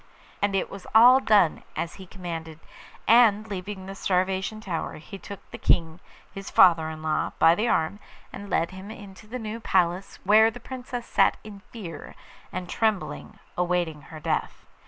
[0.41, 2.59] And it was all done as he commanded,
[3.07, 5.99] and, leaving the Starvation Tower, he took the King,
[6.33, 7.99] his father in law, by the arm,
[8.33, 12.15] and led him into the new palace, where the Princess sat in fear
[12.51, 14.65] and trembling, awaiting her death.